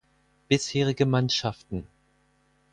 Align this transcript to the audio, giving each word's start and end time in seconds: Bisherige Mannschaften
Bisherige 0.49 1.05
Mannschaften 1.05 1.85